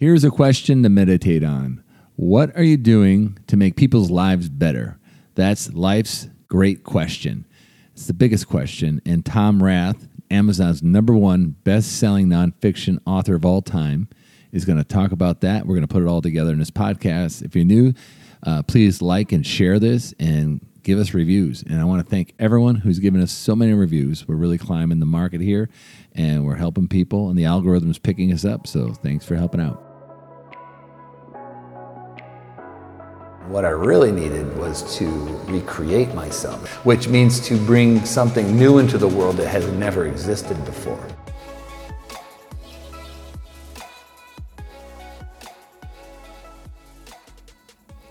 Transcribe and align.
Here's 0.00 0.22
a 0.22 0.30
question 0.30 0.84
to 0.84 0.88
meditate 0.88 1.42
on 1.42 1.82
What 2.14 2.54
are 2.56 2.62
you 2.62 2.76
doing 2.76 3.36
to 3.48 3.56
make 3.56 3.74
people's 3.74 4.12
lives 4.12 4.48
better? 4.48 4.96
That's 5.34 5.72
life's 5.72 6.28
great 6.46 6.84
question. 6.84 7.44
It's 7.94 8.06
the 8.06 8.14
biggest 8.14 8.46
question. 8.46 9.02
And 9.04 9.26
Tom 9.26 9.60
Rath, 9.60 10.06
Amazon's 10.30 10.84
number 10.84 11.14
one 11.14 11.56
best 11.64 11.98
selling 11.98 12.28
nonfiction 12.28 13.00
author 13.06 13.34
of 13.34 13.44
all 13.44 13.60
time, 13.60 14.06
is 14.52 14.64
going 14.64 14.78
to 14.78 14.84
talk 14.84 15.10
about 15.10 15.40
that. 15.40 15.66
We're 15.66 15.74
going 15.74 15.88
to 15.88 15.92
put 15.92 16.04
it 16.04 16.08
all 16.08 16.22
together 16.22 16.52
in 16.52 16.60
this 16.60 16.70
podcast. 16.70 17.42
If 17.42 17.56
you're 17.56 17.64
new, 17.64 17.92
uh, 18.44 18.62
please 18.62 19.02
like 19.02 19.32
and 19.32 19.44
share 19.44 19.80
this 19.80 20.14
and 20.20 20.64
give 20.84 21.00
us 21.00 21.12
reviews. 21.12 21.64
And 21.64 21.80
I 21.80 21.84
want 21.84 22.06
to 22.06 22.08
thank 22.08 22.34
everyone 22.38 22.76
who's 22.76 23.00
given 23.00 23.20
us 23.20 23.32
so 23.32 23.56
many 23.56 23.72
reviews. 23.72 24.28
We're 24.28 24.36
really 24.36 24.58
climbing 24.58 25.00
the 25.00 25.06
market 25.06 25.40
here 25.40 25.68
and 26.14 26.46
we're 26.46 26.54
helping 26.54 26.86
people, 26.86 27.30
and 27.30 27.36
the 27.36 27.46
algorithm's 27.46 27.98
picking 27.98 28.32
us 28.32 28.44
up. 28.44 28.68
So 28.68 28.92
thanks 28.92 29.24
for 29.24 29.34
helping 29.34 29.60
out. 29.60 29.87
What 33.48 33.64
I 33.64 33.70
really 33.70 34.12
needed 34.12 34.58
was 34.58 34.94
to 34.98 35.08
recreate 35.46 36.12
myself, 36.14 36.84
which 36.84 37.08
means 37.08 37.40
to 37.48 37.56
bring 37.64 38.04
something 38.04 38.54
new 38.54 38.76
into 38.76 38.98
the 38.98 39.08
world 39.08 39.38
that 39.38 39.48
has 39.48 39.66
never 39.72 40.06
existed 40.06 40.62
before. 40.66 41.02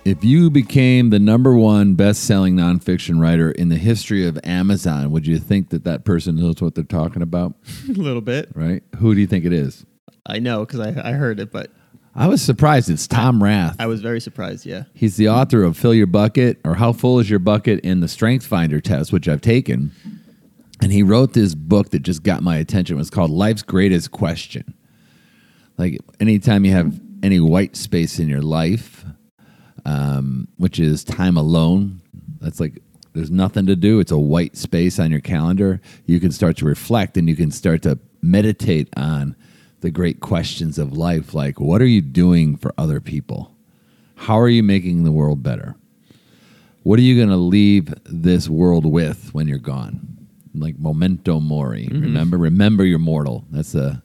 If 0.03 0.23
you 0.23 0.49
became 0.49 1.11
the 1.11 1.19
number 1.19 1.53
one 1.53 1.93
best 1.93 2.23
selling 2.23 2.55
nonfiction 2.55 3.21
writer 3.21 3.51
in 3.51 3.69
the 3.69 3.77
history 3.77 4.25
of 4.25 4.39
Amazon, 4.43 5.11
would 5.11 5.27
you 5.27 5.37
think 5.37 5.69
that 5.69 5.83
that 5.83 6.03
person 6.03 6.37
knows 6.37 6.63
what 6.63 6.73
they're 6.73 6.83
talking 6.83 7.21
about? 7.21 7.53
a 7.87 7.91
little 7.91 8.21
bit. 8.21 8.49
Right? 8.55 8.81
Who 8.97 9.13
do 9.13 9.21
you 9.21 9.27
think 9.27 9.45
it 9.45 9.53
is? 9.53 9.85
I 10.25 10.39
know 10.39 10.65
because 10.65 10.79
I, 10.79 11.09
I 11.09 11.11
heard 11.11 11.39
it, 11.39 11.51
but 11.51 11.69
I 12.17 12.27
was 12.27 12.41
surprised. 12.41 12.89
It's 12.89 13.07
Tom 13.07 13.43
Rath. 13.43 13.75
I 13.77 13.85
was 13.85 14.01
very 14.01 14.19
surprised. 14.19 14.65
Yeah. 14.65 14.85
He's 14.95 15.17
the 15.17 15.29
author 15.29 15.61
of 15.61 15.77
Fill 15.77 15.93
Your 15.93 16.07
Bucket 16.07 16.59
or 16.65 16.73
How 16.73 16.91
Full 16.91 17.19
is 17.19 17.29
Your 17.29 17.37
Bucket 17.37 17.79
in 17.81 17.99
the 17.99 18.07
Strength 18.07 18.43
Finder 18.43 18.81
test, 18.81 19.13
which 19.13 19.27
I've 19.27 19.41
taken. 19.41 19.91
And 20.81 20.91
he 20.91 21.03
wrote 21.03 21.33
this 21.33 21.53
book 21.53 21.91
that 21.91 21.99
just 21.99 22.23
got 22.23 22.41
my 22.41 22.57
attention. 22.57 22.95
It 22.95 22.97
was 22.97 23.11
called 23.11 23.29
Life's 23.29 23.61
Greatest 23.61 24.11
Question. 24.11 24.73
Like 25.77 25.99
anytime 26.19 26.65
you 26.65 26.71
have 26.71 26.99
any 27.21 27.39
white 27.39 27.75
space 27.75 28.17
in 28.17 28.27
your 28.27 28.41
life, 28.41 29.05
um, 29.85 30.47
which 30.57 30.79
is 30.79 31.03
time 31.03 31.37
alone, 31.37 32.01
that's 32.39 32.59
like 32.59 32.81
there's 33.13 33.29
nothing 33.29 33.67
to 33.67 33.75
do. 33.75 33.99
It's 33.99 34.11
a 34.11 34.17
white 34.17 34.57
space 34.57 34.97
on 34.97 35.11
your 35.11 35.21
calendar. 35.21 35.81
You 36.07 36.19
can 36.19 36.31
start 36.31 36.57
to 36.57 36.65
reflect 36.65 37.15
and 37.15 37.29
you 37.29 37.35
can 37.35 37.51
start 37.51 37.83
to 37.83 37.99
meditate 38.23 38.89
on 38.97 39.35
the 39.81 39.91
great 39.91 40.19
questions 40.19 40.79
of 40.79 40.97
life 40.97 41.33
like 41.33 41.59
what 41.59 41.81
are 41.81 41.87
you 41.87 42.01
doing 42.01 42.57
for 42.57 42.73
other 42.77 42.99
people? 42.99 43.55
How 44.15 44.39
are 44.39 44.49
you 44.49 44.63
making 44.63 45.03
the 45.03 45.11
world 45.11 45.43
better? 45.43 45.75
What 46.83 46.99
are 46.99 47.03
you 47.03 47.15
going 47.15 47.29
to 47.29 47.35
leave 47.35 47.93
this 48.05 48.49
world 48.49 48.85
with 48.85 49.33
when 49.33 49.47
you're 49.47 49.59
gone? 49.59 50.27
Like 50.55 50.79
memento 50.79 51.39
mori. 51.39 51.87
Remember, 52.01 52.37
remember 52.37 52.85
you're 52.85 52.97
mortal. 52.97 53.45
That's 53.51 53.75
a 53.75 54.01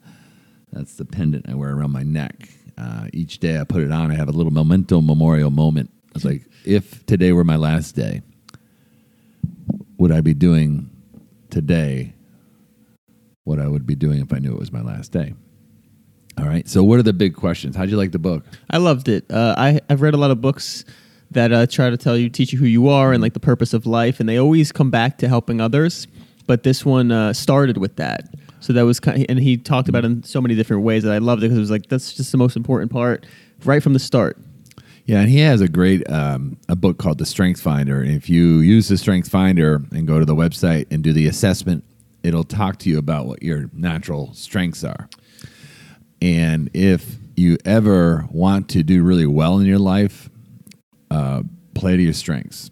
that's 0.73 0.97
the 0.97 1.05
pendant 1.05 1.49
I 1.49 1.55
wear 1.55 1.71
around 1.71 1.93
my 1.93 2.03
neck. 2.03 2.49
Uh, 2.77 3.09
each 3.13 3.39
day 3.39 3.61
I 3.61 3.65
put 3.65 3.83
it 3.83 3.93
on. 3.93 4.11
I 4.11 4.17
have 4.17 4.29
a 4.29 4.33
little 4.33 4.53
memento 4.53 5.01
memorial 5.01 5.51
moment. 5.51 5.91
It's 6.15 6.25
like 6.25 6.47
if 6.65 7.07
today 7.07 7.33
were 7.33 7.45
my 7.45 7.57
last 7.57 7.95
day, 7.95 8.23
would 9.99 10.13
I 10.13 10.21
be 10.21 10.35
doing 10.35 10.91
today 11.51 12.15
what 13.45 13.59
I 13.59 13.69
would 13.69 13.87
be 13.87 13.95
doing 13.95 14.21
if 14.21 14.33
I 14.33 14.39
knew 14.39 14.53
it 14.53 14.59
was 14.59 14.73
my 14.73 14.83
last 14.83 15.13
day? 15.13 15.35
All 16.39 16.47
right. 16.47 16.69
So, 16.69 16.83
what 16.83 16.99
are 16.99 17.03
the 17.03 17.13
big 17.13 17.35
questions? 17.35 17.77
How'd 17.77 17.91
you 17.91 17.97
like 17.97 18.13
the 18.13 18.19
book? 18.19 18.45
I 18.71 18.79
loved 18.79 19.09
it. 19.09 19.31
Uh, 19.31 19.55
I 19.57 19.81
I've 19.89 20.01
read 20.01 20.15
a 20.15 20.17
lot 20.17 20.31
of 20.31 20.41
books 20.41 20.85
that 21.31 21.53
uh, 21.53 21.67
try 21.67 21.91
to 21.91 21.97
tell 21.97 22.17
you, 22.17 22.29
teach 22.29 22.53
you 22.53 22.59
who 22.59 22.67
you 22.67 22.89
are, 22.89 23.13
and 23.13 23.23
like 23.23 23.35
the 23.35 23.41
purpose 23.41 23.73
of 23.73 23.87
life, 23.87 24.21
and 24.21 24.29
they 24.29 24.39
always 24.39 24.73
come 24.73 24.91
back 24.91 25.19
to 25.19 25.29
helping 25.29 25.61
others. 25.61 26.07
But 26.47 26.63
this 26.63 26.85
one 26.85 27.13
uh, 27.13 27.33
started 27.33 27.79
with 27.79 27.97
that. 27.97 28.29
So 28.61 28.73
that 28.73 28.83
was 28.83 29.01
kind, 29.01 29.27
and 29.29 29.39
he 29.39 29.57
talked 29.57 29.89
about 29.89 30.05
it 30.05 30.09
in 30.09 30.23
so 30.23 30.41
many 30.41 30.55
different 30.55 30.83
ways 30.83 31.03
that 31.03 31.13
I 31.13 31.19
loved 31.19 31.43
it 31.43 31.47
because 31.47 31.59
it 31.59 31.61
was 31.61 31.71
like 31.71 31.89
that's 31.89 32.13
just 32.13 32.33
the 32.33 32.39
most 32.39 32.57
important 32.57 32.93
part 32.93 33.27
right 33.65 33.83
from 33.83 33.93
the 33.93 33.99
start. 33.99 34.39
Yeah, 35.05 35.21
and 35.21 35.29
he 35.29 35.41
has 35.41 35.61
a 35.61 35.69
great 35.69 36.09
um, 36.09 36.57
a 36.69 36.77
book 36.77 36.99
called 36.99 37.19
The 37.19 37.27
Strength 37.27 37.61
Finder. 37.61 38.01
And 38.01 38.13
if 38.13 38.31
you 38.31 38.59
use 38.59 38.89
the 38.89 38.97
Strength 38.97 39.29
Finder 39.29 39.83
and 39.91 40.07
go 40.07 40.19
to 40.21 40.25
the 40.25 40.35
website 40.35 40.87
and 40.93 41.03
do 41.03 41.13
the 41.13 41.27
assessment, 41.27 41.85
it'll 42.23 42.45
talk 42.45 42.79
to 42.81 42.89
you 42.89 42.99
about 42.99 43.27
what 43.27 43.43
your 43.43 43.69
natural 43.73 44.33
strengths 44.35 44.85
are. 44.85 45.09
And 46.23 46.71
if 46.73 47.17
you 47.35 47.59
ever 47.65 48.27
want 48.31 48.69
to 48.71 48.85
do 48.85 49.03
really 49.03 49.27
well 49.27 49.59
in 49.59 49.67
your 49.67 49.81
life, 49.81 50.31
uh, 51.11 51.43
play 51.75 51.97
to 51.97 52.03
your 52.03 52.13
strengths. 52.13 52.71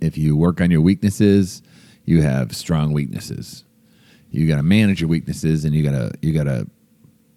If 0.00 0.16
you 0.16 0.36
work 0.36 0.60
on 0.60 0.70
your 0.70 0.80
weaknesses, 0.80 1.60
you 2.04 2.22
have 2.22 2.54
strong 2.54 2.92
weaknesses. 2.92 3.64
You 4.30 4.46
got 4.46 4.58
to 4.58 4.62
manage 4.62 5.00
your 5.00 5.08
weaknesses, 5.08 5.64
and 5.64 5.74
you 5.74 5.82
got 5.82 5.90
to 5.90 6.12
you 6.22 6.32
got 6.32 6.44
to 6.44 6.68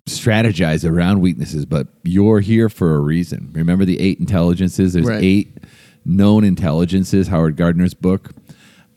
strategize 0.05 0.87
around 0.87 1.21
weaknesses. 1.21 1.65
But 1.65 1.87
you're 2.03 2.41
here 2.41 2.69
for 2.69 2.93
a 2.95 2.99
reason. 2.99 3.49
Remember 3.53 3.83
the 3.83 3.99
eight 3.99 4.19
intelligences. 4.19 4.93
There's 4.93 5.07
Right. 5.07 5.23
eight 5.23 5.57
known 6.05 6.43
intelligences. 6.43 7.29
Howard 7.29 7.55
Gardner's 7.55 7.95
book. 7.95 8.31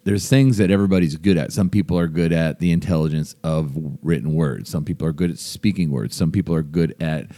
There's 0.05 0.29
things 0.29 0.59
that 0.59 0.71
everybody's 0.71 1.17
good 1.17 1.39
at. 1.39 1.51
Some 1.51 1.71
people 1.71 1.99
are 1.99 2.09
good 2.09 2.31
at 2.31 2.59
the 2.59 2.73
intelligence 2.73 3.35
of 3.43 3.73
written 4.03 4.35
words. 4.35 4.69
Some 4.69 4.85
people 4.85 5.09
are 5.09 5.13
good 5.13 5.31
at 5.31 5.39
speaking 5.39 5.91
words. 5.91 6.15
Some 6.15 6.31
people 6.31 6.55
are 6.55 6.63
good 6.63 6.95
at 7.01 7.31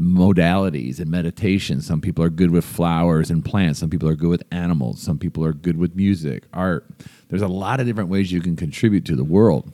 modalities 0.00 0.98
and 0.98 1.10
meditation. 1.10 1.82
Some 1.82 2.00
people 2.00 2.24
are 2.24 2.30
good 2.30 2.50
with 2.50 2.64
flowers 2.64 3.30
and 3.30 3.44
plants. 3.44 3.80
Some 3.80 3.90
people 3.90 4.08
are 4.08 4.14
good 4.14 4.30
with 4.30 4.42
animals. 4.50 5.02
Some 5.02 5.18
people 5.18 5.44
are 5.44 5.52
good 5.52 5.76
with 5.76 5.94
music, 5.94 6.44
art. 6.54 6.86
There's 7.28 7.42
a 7.42 7.48
lot 7.48 7.80
of 7.80 7.86
different 7.86 8.08
ways 8.08 8.32
you 8.32 8.40
can 8.40 8.56
contribute 8.56 9.04
to 9.06 9.16
the 9.16 9.24
world, 9.24 9.70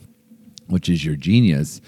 which 0.67 0.89
is 0.89 1.05
your 1.05 1.17
genius. 1.17 1.81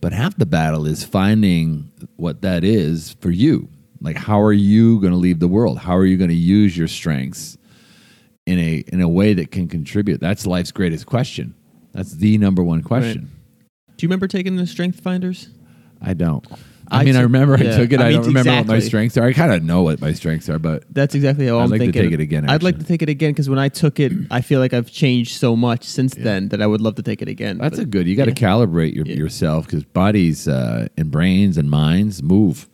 But 0.00 0.12
half 0.12 0.36
the 0.36 0.46
battle 0.46 0.86
is 0.86 1.02
finding 1.02 1.90
what 2.14 2.42
that 2.42 2.62
is 2.62 3.16
for 3.20 3.30
you. 3.30 3.68
Like, 4.00 4.16
how 4.16 4.40
are 4.40 4.52
you 4.52 5.00
going 5.00 5.12
to 5.12 5.18
leave 5.18 5.40
the 5.40 5.48
world? 5.48 5.78
How 5.78 5.96
are 5.96 6.06
you 6.06 6.16
going 6.16 6.30
to 6.30 6.36
use 6.36 6.76
your 6.76 6.86
strengths 6.86 7.58
in 8.46 8.58
a 8.58 8.84
in 8.92 9.00
a 9.00 9.08
way 9.08 9.34
that 9.34 9.50
can 9.50 9.68
contribute? 9.68 10.20
That's 10.20 10.46
life's 10.46 10.72
greatest 10.72 11.06
question. 11.06 11.54
That's 11.92 12.12
the 12.12 12.38
number 12.38 12.62
one 12.62 12.82
question. 12.82 13.30
Do 13.96 14.04
you 14.04 14.08
remember 14.08 14.28
taking 14.28 14.56
the 14.56 14.66
Strength 14.66 15.00
Finders? 15.00 15.48
I 16.02 16.12
don't. 16.14 16.46
I, 16.88 17.00
I 17.00 17.04
mean, 17.04 17.16
I 17.16 17.20
took- 17.20 17.22
remember 17.24 17.54
I 17.54 17.58
took 17.62 17.92
it. 17.92 18.00
I, 18.00 18.04
I 18.04 18.08
mean, 18.10 18.16
don't 18.18 18.26
remember 18.26 18.52
what 18.58 18.66
my 18.68 18.78
strengths 18.78 19.16
are. 19.16 19.24
I 19.24 19.32
kind 19.32 19.52
of 19.52 19.64
know 19.64 19.82
what 19.82 20.00
my 20.00 20.12
strengths 20.12 20.48
are, 20.48 20.60
but 20.60 20.84
That's 20.94 21.16
exactly 21.16 21.46
how 21.48 21.58
I'd 21.58 21.64
I'm 21.64 21.70
like 21.70 21.80
to 21.80 21.86
thinking. 21.86 22.02
take 22.02 22.12
it 22.12 22.20
again, 22.20 22.48
I'd 22.48 22.62
like 22.62 22.78
to 22.78 22.84
take 22.84 23.02
it 23.02 23.08
again 23.08 23.32
because 23.32 23.48
when 23.48 23.58
I 23.58 23.68
took 23.68 23.98
it, 23.98 24.12
I 24.30 24.40
feel 24.40 24.60
like 24.60 24.72
I've 24.72 24.92
changed 24.92 25.36
so 25.40 25.56
much 25.56 25.82
since 25.82 26.14
then 26.14 26.50
that 26.50 26.62
I 26.62 26.66
would 26.68 26.80
love 26.80 26.94
to 26.96 27.02
take 27.02 27.22
it 27.22 27.28
again. 27.28 27.58
that's 27.58 27.78
But- 27.78 27.82
a 27.82 27.86
good. 27.86 28.06
You 28.06 28.14
got 28.14 28.26
to 28.26 28.30
yeah. 28.30 28.36
calibrate 28.36 28.94
your, 28.94 29.04
yourself 29.06 29.66
because 29.66 29.82
bodies 29.82 30.46
uh, 30.46 30.86
and 30.96 31.10
brains 31.10 31.56
and 31.56 31.68
minds 31.68 32.22
move. 32.22 32.68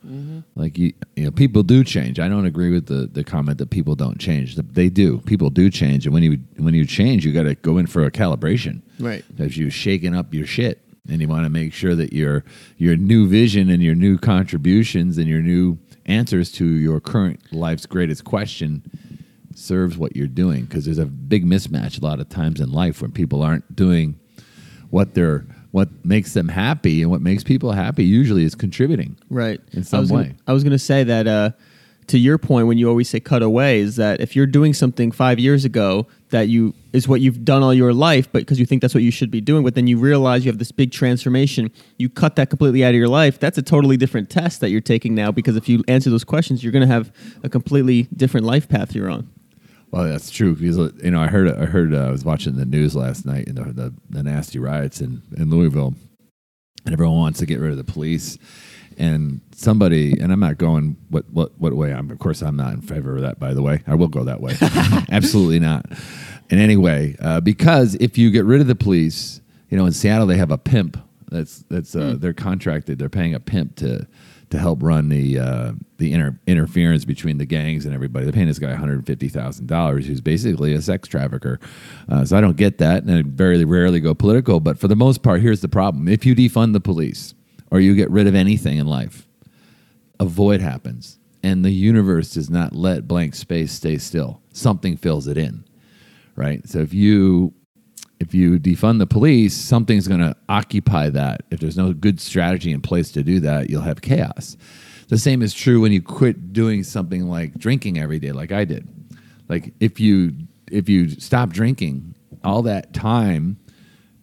Like 0.55 0.77
you, 0.77 0.93
you 1.15 1.25
know, 1.25 1.31
people 1.31 1.63
do 1.63 1.83
change. 1.83 2.19
I 2.19 2.29
don't 2.29 2.45
agree 2.45 2.71
with 2.71 2.85
the, 2.85 3.07
the 3.07 3.23
comment 3.23 3.57
that 3.57 3.71
people 3.71 3.95
don't 3.95 4.19
change. 4.19 4.55
They 4.55 4.89
do. 4.89 5.19
People 5.19 5.49
do 5.49 5.69
change, 5.69 6.05
and 6.05 6.13
when 6.13 6.21
you 6.21 6.37
when 6.57 6.75
you 6.75 6.85
change, 6.85 7.25
you 7.25 7.33
got 7.33 7.43
to 7.43 7.55
go 7.55 7.77
in 7.79 7.87
for 7.87 8.03
a 8.03 8.11
calibration. 8.11 8.81
Right. 8.99 9.25
Because 9.35 9.57
you're 9.57 9.71
shaking 9.71 10.15
up 10.15 10.31
your 10.31 10.45
shit, 10.45 10.83
and 11.09 11.19
you 11.21 11.27
want 11.27 11.45
to 11.45 11.49
make 11.49 11.73
sure 11.73 11.95
that 11.95 12.13
your 12.13 12.43
your 12.77 12.95
new 12.95 13.27
vision 13.27 13.69
and 13.69 13.81
your 13.81 13.95
new 13.95 14.19
contributions 14.19 15.17
and 15.17 15.27
your 15.27 15.41
new 15.41 15.79
answers 16.05 16.51
to 16.51 16.65
your 16.65 16.99
current 16.99 17.51
life's 17.51 17.87
greatest 17.87 18.23
question 18.23 18.83
serves 19.55 19.97
what 19.97 20.15
you're 20.15 20.27
doing. 20.27 20.65
Because 20.65 20.85
there's 20.85 20.99
a 20.99 21.07
big 21.07 21.45
mismatch 21.45 21.99
a 21.99 22.05
lot 22.05 22.19
of 22.19 22.29
times 22.29 22.61
in 22.61 22.71
life 22.71 23.01
when 23.01 23.11
people 23.11 23.41
aren't 23.41 23.75
doing 23.75 24.19
what 24.91 25.15
they're 25.15 25.47
what 25.73 25.89
makes 26.05 26.35
them 26.35 26.49
happy, 26.49 27.01
and 27.01 27.09
what 27.09 27.19
makes 27.19 27.43
people 27.43 27.71
happy 27.71 28.05
usually 28.05 28.43
is 28.43 28.53
contributing. 28.53 29.17
right 29.31 29.59
in 29.71 29.83
some 29.83 30.01
I 30.01 30.13
way. 30.13 30.23
Gonna, 30.25 30.35
I 30.45 30.53
was 30.53 30.63
going 30.63 30.71
to 30.71 30.77
say 30.77 31.03
that 31.03 31.25
uh, 31.25 31.49
to 32.07 32.19
your 32.19 32.37
point 32.37 32.67
when 32.67 32.77
you 32.77 32.87
always 32.87 33.09
say 33.09 33.19
cut 33.19 33.41
away 33.41 33.79
is 33.79 33.95
that 33.95 34.21
if 34.21 34.35
you're 34.35 34.45
doing 34.45 34.75
something 34.75 35.11
five 35.11 35.39
years 35.39 35.65
ago 35.65 36.05
that 36.29 36.47
you 36.47 36.75
is 36.91 37.07
what 37.07 37.21
you've 37.21 37.43
done 37.43 37.63
all 37.63 37.73
your 37.73 37.91
life, 37.91 38.31
but 38.31 38.43
because 38.43 38.59
you 38.59 38.67
think 38.67 38.83
that's 38.83 38.93
what 38.93 39.01
you 39.01 39.09
should 39.09 39.31
be 39.31 39.41
doing, 39.41 39.63
but 39.63 39.73
then 39.73 39.87
you 39.87 39.97
realize 39.97 40.45
you 40.45 40.51
have 40.51 40.59
this 40.59 40.71
big 40.71 40.91
transformation, 40.91 41.71
you 41.97 42.07
cut 42.07 42.35
that 42.35 42.51
completely 42.51 42.85
out 42.85 42.89
of 42.89 42.95
your 42.95 43.07
life. 43.07 43.39
That's 43.39 43.57
a 43.57 43.63
totally 43.63 43.97
different 43.97 44.29
test 44.29 44.59
that 44.59 44.69
you're 44.69 44.79
taking 44.79 45.15
now 45.15 45.31
because 45.31 45.55
if 45.55 45.67
you 45.67 45.83
answer 45.87 46.11
those 46.11 46.23
questions, 46.23 46.63
you're 46.63 46.71
going 46.71 46.87
to 46.87 46.93
have 46.93 47.11
a 47.41 47.49
completely 47.49 48.03
different 48.15 48.45
life 48.45 48.69
path 48.69 48.93
you're 48.93 49.09
on. 49.09 49.27
Well, 49.93 50.05
that's 50.05 50.31
true 50.31 50.55
because 50.55 50.77
you 51.03 51.11
know 51.11 51.21
I 51.21 51.27
heard 51.27 51.47
I 51.47 51.65
heard 51.65 51.93
uh, 51.93 52.07
I 52.07 52.09
was 52.09 52.25
watching 52.25 52.55
the 52.55 52.65
news 52.65 52.95
last 52.95 53.27
night 53.27 53.47
and 53.47 53.59
the, 53.59 53.63
the 53.71 53.93
the 54.09 54.23
nasty 54.23 54.57
riots 54.57 55.01
in 55.01 55.21
in 55.37 55.51
Louisville, 55.51 55.93
and 56.83 56.93
everyone 56.93 57.19
wants 57.19 57.37
to 57.39 57.45
get 57.45 57.59
rid 57.59 57.69
of 57.69 57.77
the 57.77 57.83
police. 57.83 58.39
And 58.97 59.41
somebody, 59.55 60.19
and 60.19 60.33
I'm 60.33 60.39
not 60.39 60.57
going 60.57 60.97
what 61.09 61.29
what 61.29 61.59
what 61.59 61.75
way. 61.75 61.93
I'm 61.93 62.09
of 62.09 62.17
course 62.17 62.41
I'm 62.41 62.55
not 62.55 62.73
in 62.73 62.81
favor 62.81 63.17
of 63.17 63.21
that. 63.21 63.37
By 63.37 63.53
the 63.53 63.61
way, 63.61 63.83
I 63.85 63.93
will 63.93 64.07
go 64.07 64.23
that 64.23 64.41
way. 64.41 64.55
Absolutely 65.11 65.59
not. 65.59 65.85
In 66.49 66.57
any 66.57 66.75
way, 66.75 67.15
uh, 67.19 67.41
because 67.41 67.93
if 67.95 68.17
you 68.17 68.31
get 68.31 68.45
rid 68.45 68.61
of 68.61 68.67
the 68.67 68.75
police, 68.75 69.41
you 69.69 69.77
know 69.77 69.85
in 69.85 69.91
Seattle 69.93 70.25
they 70.25 70.37
have 70.37 70.49
a 70.49 70.57
pimp. 70.57 70.97
That's 71.29 71.59
that's 71.69 71.95
uh, 71.95 72.15
they're 72.17 72.33
contracted. 72.33 72.97
They're 72.97 73.09
paying 73.09 73.35
a 73.35 73.39
pimp 73.39 73.75
to 73.75 74.07
to 74.53 74.59
help 74.59 74.83
run 74.83 75.09
the 75.09 75.39
uh, 75.39 75.71
the 75.97 76.13
inter- 76.13 76.39
interference 76.45 77.05
between 77.05 77.39
the 77.39 77.45
gangs 77.45 77.85
and 77.85 77.93
everybody. 77.93 78.23
They're 78.23 78.33
paying 78.33 78.47
this 78.47 78.59
guy 78.59 78.69
one 78.69 78.77
hundred 78.77 79.03
fifty 79.03 79.27
thousand 79.27 79.65
dollars, 79.65 80.05
who's 80.05 80.21
basically 80.21 80.75
a 80.75 80.81
sex 80.81 81.07
trafficker. 81.07 81.59
Uh, 82.07 82.23
so 82.23 82.37
I 82.37 82.41
don't 82.41 82.55
get 82.55 82.77
that, 82.77 83.01
and 83.01 83.11
I 83.11 83.23
very 83.25 83.65
rarely 83.65 83.99
go 83.99 84.13
political. 84.13 84.59
But 84.59 84.77
for 84.77 84.87
the 84.87 84.95
most 84.95 85.23
part, 85.23 85.41
here's 85.41 85.61
the 85.61 85.67
problem: 85.67 86.07
if 86.07 86.23
you 86.23 86.35
defund 86.35 86.73
the 86.73 86.79
police 86.79 87.33
or 87.71 87.79
you 87.79 87.95
get 87.95 88.11
rid 88.11 88.27
of 88.27 88.35
anything 88.35 88.77
in 88.77 88.85
life, 88.85 89.27
a 90.19 90.25
void 90.25 90.61
happens, 90.61 91.17
and 91.41 91.65
the 91.65 91.71
universe 91.71 92.35
does 92.35 92.51
not 92.51 92.75
let 92.75 93.07
blank 93.07 93.33
space 93.33 93.71
stay 93.71 93.97
still. 93.97 94.39
Something 94.53 94.97
fills 94.97 95.25
it 95.25 95.35
in, 95.35 95.65
right? 96.35 96.69
So 96.69 96.77
if 96.77 96.93
you 96.93 97.55
if 98.19 98.35
you 98.35 98.59
defund 98.59 98.99
the 98.99 99.07
police, 99.07 99.55
something's 99.55 100.07
going 100.07 100.21
to 100.21 100.32
occupy 100.49 101.09
that. 101.09 101.43
If 101.51 101.59
there's 101.59 101.77
no 101.77 101.93
good 101.93 102.19
strategy 102.19 102.71
in 102.71 102.81
place 102.81 103.11
to 103.13 103.23
do 103.23 103.39
that, 103.41 103.69
you'll 103.69 103.81
have 103.81 104.01
chaos. 104.01 104.57
The 105.07 105.17
same 105.17 105.41
is 105.41 105.53
true 105.53 105.81
when 105.81 105.91
you 105.91 106.01
quit 106.01 106.53
doing 106.53 106.83
something 106.83 107.27
like 107.27 107.55
drinking 107.55 107.99
every 107.99 108.19
day, 108.19 108.31
like 108.31 108.51
I 108.51 108.65
did. 108.65 108.87
Like 109.49 109.73
if 109.79 109.99
you 109.99 110.33
if 110.71 110.89
you 110.89 111.09
stop 111.09 111.49
drinking, 111.49 112.15
all 112.43 112.61
that 112.63 112.93
time 112.93 113.57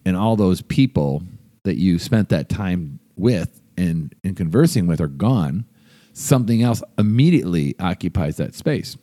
and 0.05 0.15
all 0.15 0.35
those 0.35 0.61
people 0.61 1.23
that 1.63 1.77
you 1.77 1.99
spent 1.99 2.29
that 2.29 2.49
time 2.49 2.99
with 3.15 3.61
and, 3.77 4.13
and 4.23 4.35
conversing 4.35 4.87
with 4.87 4.99
are 4.99 5.07
gone. 5.07 5.65
Something 6.13 6.61
else 6.61 6.83
immediately 6.97 7.75
occupies 7.79 8.37
that 8.37 8.55
space. 8.55 8.97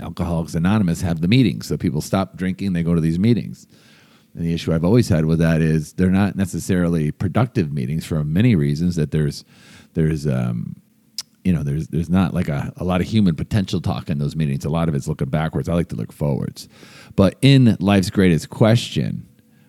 Alcoholics 0.00 0.54
Anonymous 0.54 1.02
have 1.02 1.20
the 1.20 1.28
meetings, 1.28 1.66
so 1.68 1.76
people 1.76 2.00
stop 2.00 2.36
drinking, 2.36 2.72
they 2.72 2.82
go 2.82 2.94
to 2.94 3.00
these 3.00 3.18
meetings. 3.18 3.66
And 4.34 4.44
the 4.44 4.52
issue 4.52 4.72
I've 4.74 4.84
always 4.84 5.08
had 5.08 5.26
with 5.26 5.38
that 5.38 5.60
is 5.60 5.92
they're 5.92 6.10
not 6.10 6.36
necessarily 6.36 7.12
productive 7.12 7.72
meetings 7.72 8.04
for 8.04 8.22
many 8.24 8.56
reasons. 8.56 8.96
That 8.96 9.12
there's 9.12 9.44
there's 9.94 10.26
um, 10.26 10.76
you 11.44 11.52
know 11.52 11.62
there's 11.62 11.88
there's 11.88 12.10
not 12.10 12.34
like 12.34 12.48
a, 12.48 12.72
a 12.76 12.84
lot 12.84 13.00
of 13.00 13.06
human 13.06 13.36
potential 13.36 13.80
talk 13.80 14.10
in 14.10 14.18
those 14.18 14.34
meetings. 14.34 14.64
A 14.64 14.70
lot 14.70 14.88
of 14.88 14.94
it's 14.94 15.06
looking 15.06 15.28
backwards. 15.28 15.68
I 15.68 15.74
like 15.74 15.88
to 15.88 15.96
look 15.96 16.12
forwards. 16.12 16.68
But 17.14 17.36
in 17.42 17.76
life's 17.78 18.10
greatest 18.10 18.50
question, 18.50 19.28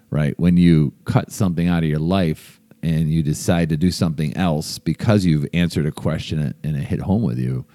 right? 0.10 0.38
When 0.40 0.58
you 0.58 0.94
cut 1.06 1.32
something 1.32 1.68
out 1.68 1.84
of 1.84 1.90
your 1.90 2.00
life 2.00 2.60
and 2.82 3.12
you 3.12 3.22
decide 3.22 3.70
to 3.70 3.78
do 3.78 3.92
something 3.92 4.36
else 4.36 4.80
because 4.80 5.26
you've 5.26 5.48
answered 5.54 5.86
a 5.86 5.92
question 5.92 6.56
and 6.64 6.76
it 6.76 6.84
hit 6.84 7.02
home 7.02 7.22
with 7.22 7.38
you, 7.38 7.66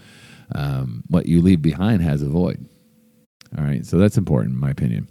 um, 0.54 1.04
what 1.08 1.26
you 1.26 1.40
leave 1.40 1.62
behind 1.62 2.02
has 2.02 2.22
a 2.22 2.28
void. 2.28 2.66
All 3.58 3.64
right, 3.64 3.84
so 3.84 3.98
that's 3.98 4.16
important, 4.16 4.54
in 4.54 4.60
my 4.60 4.70
opinion. 4.70 5.08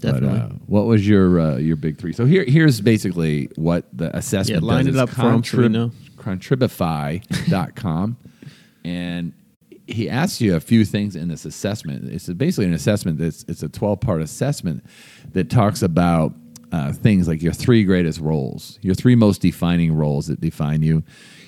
Definitely. 0.00 0.38
But, 0.40 0.46
uh, 0.46 0.54
what 0.66 0.86
was 0.86 1.06
your 1.06 1.40
uh, 1.40 1.56
your 1.56 1.76
big 1.76 1.98
three? 1.98 2.12
So 2.12 2.24
here 2.24 2.44
here's 2.44 2.80
basically 2.80 3.50
what 3.56 3.84
the 3.92 4.14
assessment 4.16 4.62
Yeah, 4.62 4.68
line 4.68 4.86
does. 4.86 4.96
it 4.96 4.98
up 4.98 5.10
for 5.10 5.42
so 5.44 5.58
we 5.58 5.68
know. 5.68 5.92
contribify.com 6.16 8.16
and 8.84 9.32
he 9.86 10.08
asks 10.08 10.40
you 10.40 10.54
a 10.54 10.60
few 10.60 10.84
things 10.84 11.16
in 11.16 11.28
this 11.28 11.44
assessment. 11.44 12.10
It's 12.12 12.28
basically 12.28 12.66
an 12.66 12.74
assessment 12.74 13.18
that's 13.18 13.44
it's 13.48 13.62
a 13.62 13.68
12 13.68 14.00
part 14.00 14.22
assessment 14.22 14.84
that 15.32 15.50
talks 15.50 15.82
about 15.82 16.34
uh, 16.72 16.92
things 16.92 17.26
like 17.26 17.42
your 17.42 17.52
three 17.52 17.82
greatest 17.84 18.20
roles, 18.20 18.78
your 18.82 18.94
three 18.94 19.16
most 19.16 19.42
defining 19.42 19.92
roles 19.92 20.28
that 20.28 20.40
define 20.40 20.82
you, 20.82 21.02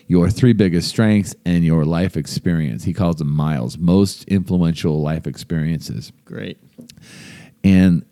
your 0.08 0.28
three 0.28 0.52
biggest 0.52 0.88
strengths, 0.88 1.36
and 1.44 1.64
your 1.64 1.84
life 1.84 2.16
experience. 2.16 2.82
He 2.82 2.92
calls 2.92 3.16
them 3.16 3.30
miles, 3.32 3.78
most 3.78 4.24
influential 4.24 5.00
life 5.00 5.28
experiences 5.28 6.10
Great. 6.24 6.58
and 7.62 8.04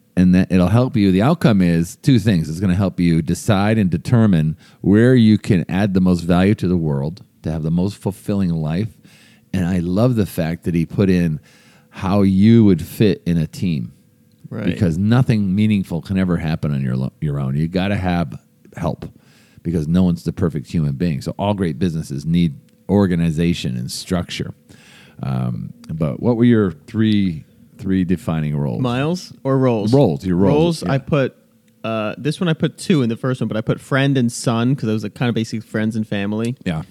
it'll 0.50 0.68
help 0.68 0.96
you. 0.96 1.10
The 1.12 1.22
outcome 1.22 1.62
is 1.62 1.96
two 1.96 2.18
things. 2.18 2.48
It's 2.50 2.60
going 2.60 2.70
to 2.70 2.76
help 2.76 3.00
you 3.00 3.22
decide 3.22 3.78
and 3.78 3.88
determine 3.90 4.56
where 4.82 5.14
you 5.14 5.38
can 5.38 5.64
add 5.70 5.94
the 5.94 6.00
most 6.00 6.20
value 6.22 6.54
to 6.56 6.68
the 6.68 6.76
world 6.76 7.24
to 7.42 7.50
have 7.52 7.62
the 7.62 7.70
most 7.70 7.96
fulfilling 7.96 8.50
life. 8.50 8.88
And 9.52 9.64
I 9.64 9.78
love 9.78 10.16
the 10.16 10.26
fact 10.26 10.64
that 10.64 10.74
he 10.74 10.84
put 10.86 11.08
in 11.08 11.40
how 11.90 12.22
you 12.22 12.64
would 12.64 12.82
fit 12.82 13.22
in 13.26 13.36
a 13.38 13.46
team, 13.46 13.92
Right. 14.48 14.64
because 14.66 14.98
nothing 14.98 15.54
meaningful 15.54 16.02
can 16.02 16.18
ever 16.18 16.36
happen 16.36 16.72
on 16.72 16.82
your 16.82 16.96
lo- 16.96 17.12
your 17.20 17.40
own. 17.40 17.56
You 17.56 17.66
got 17.68 17.88
to 17.88 17.96
have 17.96 18.38
help 18.76 19.06
because 19.62 19.88
no 19.88 20.02
one's 20.02 20.24
the 20.24 20.32
perfect 20.32 20.70
human 20.70 20.92
being. 20.96 21.20
So 21.20 21.34
all 21.38 21.54
great 21.54 21.78
businesses 21.78 22.24
need 22.26 22.54
organization 22.88 23.76
and 23.76 23.90
structure. 23.90 24.52
Um, 25.22 25.72
but 25.92 26.20
what 26.20 26.36
were 26.36 26.44
your 26.44 26.72
three 26.72 27.44
three 27.80 28.04
defining 28.04 28.56
roles? 28.56 28.80
Miles 28.80 29.32
or 29.42 29.58
roles? 29.58 29.92
Roles, 29.92 30.24
your 30.24 30.36
roles, 30.36 30.82
yeah. 30.82 30.92
I 30.92 30.98
put 30.98 31.36
uh, 31.82 32.14
this 32.18 32.40
one. 32.40 32.48
I 32.48 32.52
put 32.52 32.78
two 32.78 33.02
in 33.02 33.08
the 33.08 33.16
first 33.16 33.40
one, 33.40 33.48
but 33.48 33.56
I 33.56 33.60
put 33.62 33.80
friend 33.80 34.16
and 34.18 34.30
son 34.30 34.74
because 34.74 34.88
I 34.88 34.92
was 34.92 35.02
like 35.02 35.14
kind 35.14 35.28
of 35.28 35.34
basically 35.34 35.60
friends 35.60 35.96
and 35.96 36.06
family. 36.06 36.56
yeah. 36.64 36.82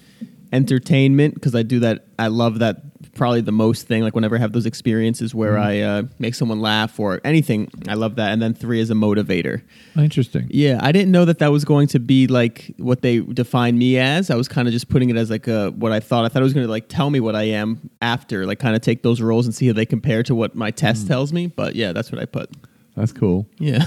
Entertainment 0.52 1.34
because 1.34 1.54
I 1.54 1.62
do 1.62 1.78
that. 1.80 2.06
I 2.18 2.26
love 2.26 2.58
that 2.58 2.89
probably 3.14 3.40
the 3.40 3.52
most 3.52 3.86
thing. 3.86 4.02
Like 4.02 4.14
whenever 4.14 4.36
I 4.36 4.38
have 4.40 4.52
those 4.52 4.66
experiences 4.66 5.34
where 5.34 5.52
Mm-hmm. 5.54 5.62
I 5.62 5.82
uh, 5.82 6.02
make 6.18 6.34
someone 6.34 6.60
laugh 6.60 7.00
or 7.00 7.20
anything, 7.24 7.70
I 7.88 7.94
love 7.94 8.16
that. 8.16 8.32
And 8.32 8.40
then 8.42 8.54
three 8.54 8.78
is 8.80 8.90
a 8.90 8.94
motivator. 8.94 9.62
Interesting. 9.96 10.46
Yeah, 10.50 10.78
I 10.82 10.92
didn't 10.92 11.10
know 11.10 11.24
that 11.24 11.38
that 11.38 11.48
was 11.50 11.64
going 11.64 11.88
to 11.88 11.98
be 11.98 12.26
like 12.26 12.74
what 12.76 13.02
they 13.02 13.20
define 13.20 13.78
me 13.78 13.98
as. 13.98 14.30
I 14.30 14.36
was 14.36 14.48
kind 14.48 14.68
of 14.68 14.72
just 14.72 14.88
putting 14.88 15.10
it 15.10 15.16
as 15.16 15.30
like 15.30 15.48
a 15.48 15.70
what 15.70 15.92
I 15.92 16.00
thought. 16.00 16.24
I 16.24 16.28
thought 16.28 16.42
it 16.42 16.44
was 16.44 16.54
going 16.54 16.66
to 16.66 16.70
like 16.70 16.88
tell 16.88 17.10
me 17.10 17.20
what 17.20 17.34
I 17.34 17.44
am 17.44 17.90
after, 18.02 18.44
like 18.46 18.58
kind 18.58 18.76
of 18.76 18.82
take 18.82 19.02
those 19.02 19.20
roles 19.20 19.46
and 19.46 19.54
see 19.54 19.66
how 19.66 19.72
they 19.72 19.86
compare 19.86 20.22
to 20.24 20.34
what 20.34 20.54
my 20.54 20.70
Mm. 20.70 20.76
test 20.76 21.06
tells 21.06 21.32
me. 21.32 21.46
But 21.48 21.74
yeah, 21.74 21.92
that's 21.92 22.12
what 22.12 22.20
I 22.20 22.26
put. 22.26 22.50
That's 22.96 23.12
cool. 23.12 23.46
Yeah. 23.58 23.86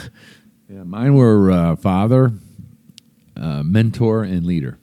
Yeah, 0.69 0.83
mine 0.83 1.13
were 1.13 1.51
uh, 1.51 1.75
father, 1.75 2.31
uh, 3.37 3.63
mentor, 3.63 4.23
and 4.23 4.45
leader. 4.45 4.79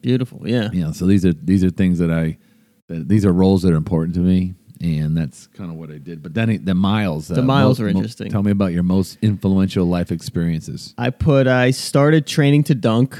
Beautiful. 0.00 0.42
Yeah. 0.48 0.68
Yeah. 0.72 0.92
so 0.92 1.06
these 1.06 1.24
are 1.24 1.32
these 1.32 1.62
are 1.64 1.70
things 1.70 1.98
that 1.98 2.10
I, 2.10 2.38
that 2.98 3.08
these 3.08 3.24
are 3.24 3.32
roles 3.32 3.62
that 3.62 3.72
are 3.72 3.76
important 3.76 4.14
to 4.14 4.20
me, 4.20 4.54
and 4.80 5.16
that's 5.16 5.46
kind 5.48 5.70
of 5.70 5.76
what 5.76 5.90
I 5.90 5.98
did. 5.98 6.22
But 6.22 6.34
then 6.34 6.64
the 6.64 6.74
miles, 6.74 7.30
uh, 7.30 7.34
The 7.34 7.42
miles 7.42 7.80
are 7.80 7.88
interesting. 7.88 8.30
tell 8.30 8.42
me 8.42 8.50
about 8.50 8.72
your 8.72 8.82
most 8.82 9.18
influential 9.22 9.86
life 9.86 10.10
experiences. 10.12 10.94
I 10.98 11.10
put 11.10 11.46
I 11.46 11.70
started 11.70 12.26
training 12.26 12.64
to 12.64 12.74
dunk 12.74 13.18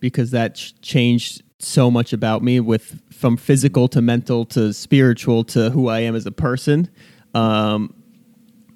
because 0.00 0.30
that 0.32 0.54
ch- 0.56 0.80
changed 0.80 1.42
so 1.58 1.90
much 1.90 2.12
about 2.12 2.42
me 2.42 2.58
with 2.60 3.00
from 3.12 3.36
physical 3.36 3.86
to 3.88 4.02
mental 4.02 4.44
to 4.46 4.72
spiritual 4.72 5.44
to 5.44 5.70
who 5.70 5.88
I 5.88 6.00
am 6.00 6.16
as 6.16 6.26
a 6.26 6.32
person. 6.32 6.88
Um, 7.34 7.94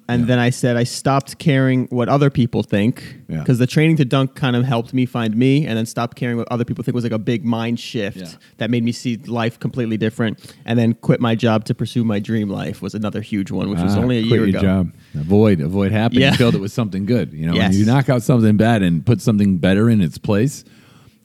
and 0.09 0.27
then 0.27 0.39
I 0.39 0.49
said 0.49 0.77
I 0.77 0.83
stopped 0.83 1.37
caring 1.37 1.87
what 1.87 2.07
other 2.09 2.29
people 2.29 2.63
think 2.63 3.17
Yeah. 3.27 3.39
because 3.39 3.59
the 3.59 3.67
training 3.67 3.97
to 3.97 4.05
dunk 4.05 4.35
kind 4.35 4.55
of 4.55 4.63
helped 4.65 4.93
me 4.93 5.05
find 5.05 5.35
me, 5.35 5.65
and 5.65 5.77
then 5.77 5.85
stopped 5.85 6.15
caring 6.15 6.37
what 6.37 6.47
other 6.49 6.63
people 6.65 6.83
think 6.83 6.95
was 6.95 7.03
like 7.03 7.13
a 7.13 7.19
big 7.19 7.43
mind 7.45 7.79
shift 7.79 8.17
Yeah. 8.17 8.27
that 8.57 8.69
made 8.71 8.83
me 8.83 8.91
see 8.91 9.17
life 9.17 9.59
completely 9.59 9.97
different. 9.97 10.39
And 10.65 10.77
then 10.79 10.93
quit 10.93 11.19
my 11.19 11.35
job 11.35 11.65
to 11.65 11.73
pursue 11.75 12.03
my 12.03 12.19
dream 12.19 12.49
life 12.49 12.81
was 12.81 12.93
another 12.95 13.21
huge 13.21 13.51
one, 13.51 13.69
which 13.69 13.79
was 13.81 13.95
Ah, 13.95 13.99
only 13.99 14.17
a 14.17 14.21
quit 14.21 14.31
year 14.31 14.39
your 14.47 14.49
ago. 14.49 14.61
Job. 14.61 14.91
Avoid 15.15 15.61
avoid 15.61 15.91
happening. 15.91 16.21
Yeah. 16.23 16.35
Filled 16.35 16.55
it 16.55 16.61
with 16.61 16.71
something 16.71 17.05
good. 17.05 17.33
You 17.33 17.47
know, 17.47 17.53
Yes. 17.55 17.75
you 17.75 17.85
knock 17.85 18.09
out 18.09 18.23
something 18.23 18.57
bad 18.57 18.83
and 18.83 19.05
put 19.05 19.21
something 19.21 19.57
better 19.57 19.89
in 19.89 20.01
its 20.01 20.17
place, 20.17 20.63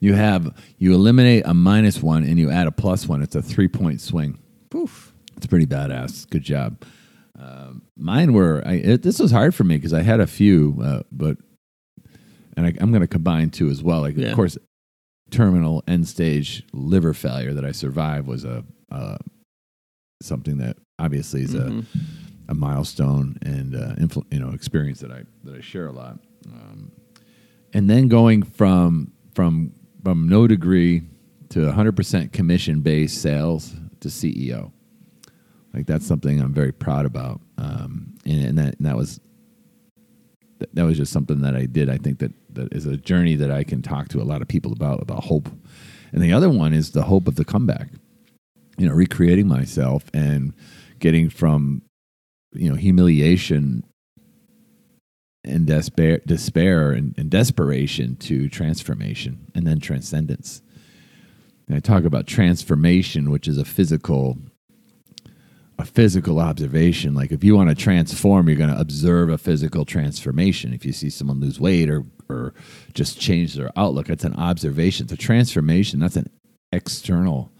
you 0.00 0.14
have 0.14 0.52
you 0.78 0.92
eliminate 0.94 1.44
a 1.46 1.54
minus 1.54 2.02
one 2.02 2.24
and 2.24 2.38
you 2.38 2.50
add 2.50 2.66
a 2.66 2.72
plus 2.72 3.06
one. 3.08 3.22
It's 3.22 3.36
a 3.36 3.42
three 3.42 3.68
point 3.68 4.00
swing. 4.00 4.38
Poof. 4.70 5.12
It's 5.36 5.46
pretty 5.46 5.66
badass. 5.66 6.28
Good 6.30 6.42
job. 6.42 6.76
Um, 7.42 7.82
mine 7.96 8.32
were. 8.32 8.62
I, 8.64 8.74
it, 8.74 9.02
this 9.02 9.18
was 9.18 9.30
hard 9.32 9.54
for 9.54 9.64
me 9.64 9.76
because 9.76 9.92
I 9.92 10.02
had 10.02 10.20
a 10.20 10.26
few, 10.26 10.78
uh, 10.82 11.02
but 11.10 11.38
and 12.56 12.66
I, 12.66 12.74
I'm 12.80 12.90
going 12.90 13.00
to 13.00 13.08
combine 13.08 13.50
two 13.50 13.68
as 13.68 13.82
well. 13.82 14.00
Like 14.02 14.16
Yeah. 14.16 14.28
of 14.28 14.36
course, 14.36 14.56
terminal 15.30 15.82
end 15.88 16.06
stage 16.06 16.62
liver 16.72 17.14
failure 17.14 17.52
that 17.54 17.64
I 17.64 17.72
survived 17.72 18.26
was 18.26 18.44
a 18.44 18.64
uh, 18.90 19.16
something 20.22 20.58
that 20.58 20.76
obviously 20.98 21.42
is 21.42 21.54
Mhm. 21.54 21.84
a, 22.48 22.52
a 22.52 22.54
milestone 22.54 23.38
and 23.42 23.74
uh, 23.74 23.94
influ- 23.96 24.26
you 24.30 24.38
know 24.38 24.50
experience 24.50 25.00
that 25.00 25.10
I 25.10 25.22
that 25.44 25.54
I 25.56 25.60
share 25.60 25.86
a 25.86 25.92
lot. 25.92 26.18
Um, 26.46 26.92
and 27.72 27.88
then 27.88 28.08
going 28.08 28.42
from 28.42 29.12
from 29.34 29.72
from 30.04 30.28
no 30.28 30.46
degree 30.46 31.02
to 31.50 31.60
100% 31.60 32.32
commission 32.32 32.80
based 32.80 33.20
sales 33.22 33.74
to 34.00 34.08
CEO. 34.08 34.72
Like 35.74 35.86
that's 35.86 36.06
something 36.06 36.40
I'm 36.40 36.52
very 36.52 36.72
proud 36.72 37.06
about, 37.06 37.40
um, 37.58 38.14
and, 38.26 38.44
and 38.44 38.58
that 38.58 38.76
and 38.78 38.86
that 38.86 38.96
was 38.96 39.20
that, 40.58 40.84
was 40.84 40.96
just 40.96 41.12
something 41.12 41.40
that 41.40 41.56
I 41.56 41.66
did. 41.66 41.88
I 41.88 41.96
think 41.96 42.18
that 42.18 42.32
that 42.54 42.72
is 42.72 42.86
a 42.86 42.96
journey 42.96 43.36
that 43.36 43.50
I 43.50 43.64
can 43.64 43.82
talk 43.82 44.08
to 44.08 44.20
a 44.20 44.24
lot 44.24 44.42
of 44.42 44.48
people 44.48 44.72
about 44.72 45.02
about 45.02 45.24
hope. 45.24 45.48
And 46.12 46.22
the 46.22 46.32
other 46.32 46.50
one 46.50 46.74
is 46.74 46.90
the 46.90 47.04
hope 47.04 47.26
of 47.26 47.36
the 47.36 47.44
comeback. 47.44 47.88
You 48.78 48.88
know, 48.88 48.94
recreating 48.94 49.48
myself 49.48 50.04
and 50.12 50.54
getting 50.98 51.30
from 51.30 51.82
you 52.52 52.68
know 52.68 52.76
humiliation 52.76 53.84
and 55.44 55.66
despair, 55.66 56.20
despair 56.26 56.92
and, 56.92 57.14
and 57.18 57.30
desperation 57.30 58.16
to 58.16 58.48
transformation 58.48 59.50
and 59.54 59.66
then 59.66 59.80
transcendence. 59.80 60.62
And 61.66 61.76
I 61.76 61.80
talk 61.80 62.04
about 62.04 62.26
transformation, 62.26 63.30
which 63.30 63.48
is 63.48 63.58
a 63.58 63.64
physical, 63.64 64.38
a 65.82 65.84
physical 65.84 66.38
observation. 66.38 67.12
Like 67.12 67.32
if 67.32 67.42
you 67.42 67.56
want 67.56 67.68
to 67.68 67.74
transform, 67.74 68.48
you're 68.48 68.56
going 68.56 68.72
to 68.72 68.80
observe 68.80 69.30
a 69.30 69.36
physical 69.36 69.84
transformation. 69.84 70.72
If 70.72 70.86
you 70.86 70.92
see 70.92 71.10
someone 71.10 71.40
lose 71.40 71.60
weight 71.60 71.90
or 71.90 72.04
or 72.28 72.54
just 72.94 73.20
change 73.20 73.54
their 73.54 73.70
outlook, 73.76 74.08
it's 74.08 74.24
an 74.24 74.34
observation. 74.34 75.04
It's 75.04 75.12
a 75.12 75.16
transformation. 75.16 75.98
That's 75.98 76.16
an 76.16 76.30
external 76.70 77.52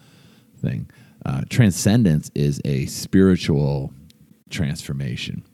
thing. 0.57 0.89
Uh, 1.27 1.43
transcendence 1.51 2.31
is 2.35 2.61
a 2.65 2.87
spiritual 2.87 3.93
transformation. 4.51 5.45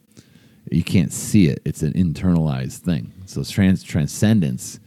You 0.71 0.85
can't 0.85 1.13
see 1.13 1.49
it; 1.49 1.63
it's 1.65 1.83
an 1.83 1.95
internalized 1.95 2.81
thing. 2.81 3.15
So 3.25 3.43
trans 3.45 3.83
transcendence 3.83 4.79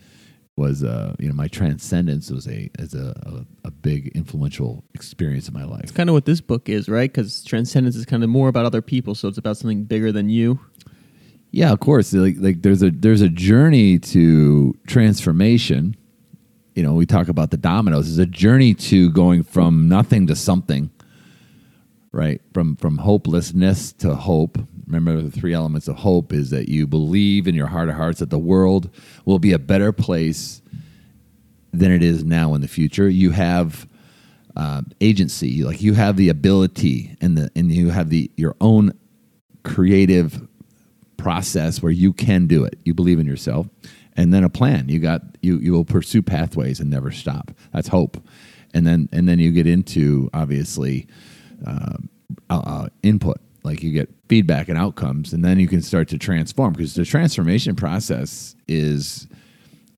was, 0.58 0.84
uh, 0.84 1.16
you 1.18 1.28
know, 1.28 1.34
my 1.34 1.48
transcendence 1.48 2.30
was 2.30 2.48
a 2.48 2.70
as 2.78 2.94
a, 2.94 3.16
a, 3.26 3.68
a 3.68 3.72
big 3.72 4.10
influential 4.10 4.84
experience 4.94 5.48
in 5.48 5.54
my 5.54 5.64
life. 5.64 5.84
It's 5.84 5.92
kind 5.92 6.10
of 6.10 6.14
what 6.14 6.26
this 6.26 6.42
book 6.42 6.70
is, 6.70 6.90
right? 6.90 7.12
Because 7.12 7.44
transcendence 7.44 7.96
is 7.96 8.06
kind 8.06 8.24
of 8.24 8.30
more 8.30 8.50
about 8.50 8.66
other 8.66 8.82
people, 8.82 9.16
so 9.16 9.28
it's 9.28 9.38
about 9.38 9.58
something 9.58 9.84
bigger 9.84 10.12
than 10.12 10.30
you. 10.30 10.60
Yeah, 11.52 11.72
of 11.72 11.80
course. 11.80 12.14
Like 12.14 12.36
like 12.40 12.62
there's 12.62 12.82
a 12.82 12.92
there's 12.92 13.22
a 13.22 13.30
journey 13.30 14.00
to 14.00 14.78
transformation. 14.88 15.96
You 16.76 16.84
know, 16.84 16.94
we 16.94 17.06
talk 17.06 17.28
about 17.28 17.52
the 17.52 17.58
dominoes. 17.58 18.06
There's 18.06 18.26
a 18.26 18.32
journey 18.32 18.74
to 18.76 19.12
going 19.12 19.44
from 19.44 19.90
nothing 19.90 20.28
to 20.28 20.36
something. 20.36 20.90
Right? 22.14 22.42
From 22.54 22.76
from 22.76 22.98
hopelessness 22.98 23.94
to 23.94 24.16
hope. 24.16 24.58
Remember 24.92 25.22
the 25.22 25.32
three 25.32 25.54
elements 25.54 25.88
of 25.88 25.98
hope 25.98 26.34
is 26.34 26.50
that 26.50 26.68
you 26.70 26.86
believe 26.86 27.48
in 27.48 27.56
your 27.56 27.68
heart 27.68 27.90
of 27.90 27.96
hearts 27.96 28.20
that 28.20 28.30
the 28.30 28.40
world 28.40 28.90
will 29.26 29.40
be 29.40 29.54
a 29.54 29.60
better 29.60 29.92
place 29.92 30.62
than 31.72 31.92
it 31.92 32.04
is 32.04 32.24
now 32.24 32.54
in 32.54 32.62
the 32.62 32.68
future. 32.68 33.08
You 33.08 33.32
have 33.32 33.88
uh, 34.56 34.82
agency, 35.00 35.64
like 35.64 35.82
you 35.82 35.94
have 35.94 36.18
the 36.18 36.30
ability 36.30 37.16
and 37.22 37.38
the 37.38 37.50
and 37.56 37.72
you 37.72 37.90
have 37.90 38.10
the 38.10 38.30
your 38.36 38.56
own 38.60 38.92
creative 39.64 40.46
process 41.18 41.82
where 41.82 41.92
you 41.92 42.12
can 42.12 42.48
do 42.48 42.64
it. 42.66 42.78
You 42.84 42.94
believe 42.94 43.20
in 43.20 43.26
yourself, 43.26 43.68
and 44.18 44.34
then 44.34 44.44
a 44.44 44.50
plan. 44.50 44.90
You 44.90 45.00
got 45.00 45.22
you 45.42 45.58
you 45.60 45.72
will 45.72 45.86
pursue 45.86 46.22
pathways 46.22 46.80
and 46.82 46.90
never 46.90 47.12
stop. 47.12 47.52
That's 47.72 47.88
hope, 47.88 48.18
and 48.74 48.86
then 48.86 49.08
and 49.14 49.30
then 49.30 49.40
you 49.40 49.52
get 49.54 49.68
into 49.68 50.30
obviously 50.34 51.08
uh, 51.66 51.98
uh, 52.50 52.88
input. 53.04 53.38
Like 53.64 53.84
you 53.84 53.92
get 53.92 54.10
feedback 54.28 54.70
and 54.70 54.78
outcomes, 54.78 55.34
and 55.34 55.46
then 55.46 55.60
you 55.60 55.68
can 55.68 55.82
start 55.82 56.08
to 56.10 56.18
transform 56.18 56.74
because 56.74 56.96
the 56.96 57.06
transformation 57.06 57.76
process 57.76 58.56
is 58.68 59.28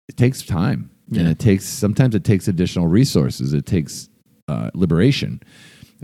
it 0.08 0.18
takes 0.18 0.44
time 0.44 0.90
and 1.12 1.28
it 1.28 1.40
takes 1.40 1.66
sometimes 1.66 2.16
it 2.16 2.24
takes 2.24 2.48
additional 2.48 2.88
resources. 2.88 3.54
It 3.54 3.66
takes 3.66 4.10
uh, 4.48 4.72
liberation. 4.74 5.42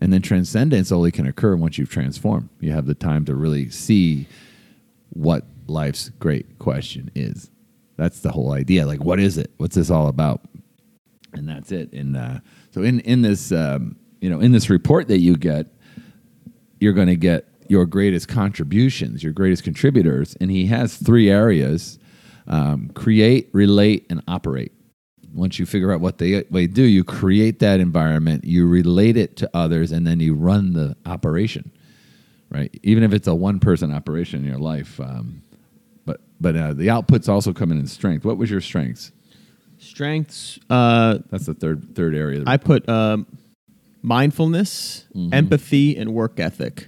And 0.01 0.13
then 0.13 0.21
transcendence 0.21 0.91
only 0.91 1.11
can 1.11 1.27
occur 1.27 1.55
once 1.55 1.77
you've 1.77 1.89
transformed. 1.89 2.49
You 2.61 2.71
have 2.71 2.85
the 2.85 2.95
time 2.95 3.25
to 3.25 3.35
really 3.35 3.69
see 3.69 4.27
what 5.09 5.45
life's 5.67 6.09
great 6.19 6.57
question 6.57 7.11
is. 7.15 7.49
That's 7.97 8.21
the 8.21 8.31
whole 8.31 8.53
idea. 8.53 8.85
Like, 8.85 9.03
what 9.03 9.19
is 9.19 9.37
it? 9.37 9.51
What's 9.57 9.75
this 9.75 9.89
all 9.89 10.07
about? 10.07 10.41
And 11.33 11.49
that's 11.49 11.71
it. 11.71 11.91
And 11.91 12.15
uh, 12.15 12.39
so, 12.71 12.81
in 12.81 13.01
in 13.01 13.21
this, 13.21 13.51
um, 13.51 13.97
you 14.21 14.29
know, 14.29 14.39
in 14.39 14.53
this 14.53 14.69
report 14.69 15.09
that 15.09 15.19
you 15.19 15.35
get, 15.35 15.67
you're 16.79 16.93
going 16.93 17.07
to 17.07 17.17
get 17.17 17.48
your 17.69 17.85
greatest 17.85 18.27
contributions, 18.27 19.23
your 19.23 19.33
greatest 19.33 19.63
contributors, 19.63 20.35
and 20.41 20.51
he 20.51 20.65
has 20.67 20.95
three 20.97 21.29
areas: 21.29 21.97
um, 22.47 22.89
create, 22.95 23.49
relate, 23.53 24.05
and 24.09 24.21
operate. 24.27 24.71
Once 25.33 25.59
you 25.59 25.65
figure 25.65 25.91
out 25.93 26.01
what 26.01 26.17
they, 26.17 26.43
they 26.49 26.65
do, 26.65 26.81
you 26.83 27.03
create 27.03 27.59
that 27.59 27.79
environment, 27.79 28.43
you 28.43 28.67
relate 28.67 29.15
it 29.15 29.37
to 29.37 29.49
others, 29.53 29.91
and 29.91 30.05
then 30.07 30.19
you 30.19 30.33
run 30.33 30.73
the 30.73 30.95
operation 31.05 31.71
right? 32.51 32.75
Even 32.81 33.03
if 33.03 33.13
it's 33.13 33.27
a 33.27 33.35
one 33.35 33.59
person 33.59 33.93
operation 33.93 34.39
in 34.39 34.45
your 34.49 34.57
life. 34.57 34.99
Um, 34.99 35.43
but 36.03 36.19
but 36.41 36.55
uh, 36.55 36.73
the 36.73 36.87
outputs 36.87 37.29
also 37.29 37.53
come 37.53 37.71
in 37.71 37.77
in 37.77 37.85
strength. 37.85 38.25
What 38.25 38.37
was 38.37 38.49
your 38.49 38.59
strengths? 38.59 39.11
Strengths. 39.77 40.57
Uh, 40.67 41.19
That's 41.29 41.45
the 41.45 41.53
third 41.53 41.95
third 41.95 42.15
area. 42.15 42.43
I 42.47 42.57
put 42.57 42.89
um, 42.89 43.27
mindfulness, 44.01 45.05
Mm-hmm. 45.15 45.33
empathy, 45.33 45.95
and 45.97 46.13
work 46.13 46.39
ethic. 46.39 46.87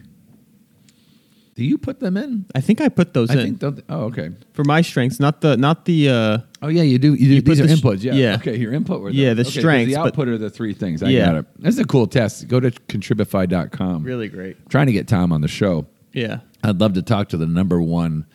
Do 1.61 1.67
you 1.67 1.77
put 1.77 1.99
them 1.99 2.17
in? 2.17 2.45
I 2.55 2.61
think 2.61 2.81
I 2.81 2.89
put 2.89 3.13
those 3.13 3.29
in. 3.29 3.37
I 3.37 3.41
in 3.41 3.47
think. 3.47 3.59
Don't, 3.59 3.83
oh, 3.89 4.05
okay. 4.05 4.31
for 4.53 4.63
my 4.63 4.81
strengths, 4.81 5.19
not 5.19 5.41
the 5.41 5.55
not 5.57 5.85
the. 5.85 6.09
Uh, 6.09 6.37
Oh 6.63 6.67
yeah, 6.67 6.83
you 6.83 6.99
do. 6.99 7.13
You 7.15 7.27
do. 7.27 7.41
Put 7.41 7.45
these 7.55 7.61
are 7.61 7.67
the 7.67 7.75
sh- 7.75 7.81
inputs. 7.81 8.03
Yeah. 8.03 8.13
yeah. 8.13 8.35
Okay, 8.35 8.55
your 8.57 8.71
input 8.73 9.01
were 9.01 9.09
Yeah, 9.09 9.33
the 9.33 9.41
Okay, 9.41 9.43
'cause 9.43 9.53
strengths, 9.59 9.93
The 9.93 9.99
but- 9.99 10.07
output 10.07 10.27
are 10.27 10.37
the 10.37 10.49
three 10.51 10.73
things. 10.73 11.01
I 11.01 11.09
Yeah. 11.09 11.25
got 11.25 11.35
it. 11.35 11.45
That's 11.59 11.77
a 11.79 11.85
cool 11.85 12.05
test. 12.07 12.47
Go 12.47 12.59
to 12.59 12.69
contribify.com. 12.71 14.03
really 14.03 14.27
great. 14.29 14.57
Trying 14.69 14.85
to 14.87 14.91
get 14.93 15.07
Tom 15.07 15.31
on 15.31 15.41
the 15.41 15.47
show. 15.47 15.87
Yeah, 16.13 16.41
I'd 16.63 16.79
love 16.79 16.93
to 16.93 17.01
talk 17.01 17.29
to 17.29 17.37
the 17.37 17.47
number 17.47 17.81
one 17.81 18.25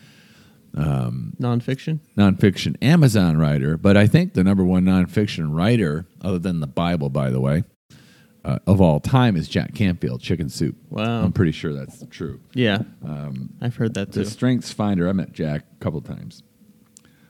nonfiction. 0.75 2.00
nonfiction 2.16 2.76
Amazon 2.83 3.37
writer, 3.37 3.76
but 3.76 3.97
I 3.97 4.06
think 4.06 4.35
the 4.35 4.45
number 4.45 4.64
one 4.64 4.85
nonfiction 4.85 5.54
writer, 5.54 6.06
other 6.23 6.38
than 6.38 6.61
the 6.61 6.66
Bible, 6.66 7.09
by 7.09 7.30
the 7.30 7.40
way, 7.40 7.64
uh, 8.46 8.58
of 8.66 8.80
all 8.80 9.00
time 9.00 9.36
is 9.36 9.48
Jack 9.48 9.74
Canfield, 9.74 10.20
Chicken 10.22 10.48
Soup. 10.48 10.76
Wow. 10.88 11.22
I'm 11.24 11.32
pretty 11.32 11.52
sure 11.52 11.72
that's 11.72 12.04
true. 12.10 12.40
Yeah, 12.54 12.78
I've 13.60 13.76
heard 13.76 13.94
that 13.94 14.12
too. 14.12 14.24
The 14.24 14.30
Strengths 14.30 14.72
Finder, 14.72 15.08
I 15.08 15.12
met 15.12 15.32
Jack 15.32 15.64
a 15.80 15.84
couple 15.84 16.00
times. 16.00 16.42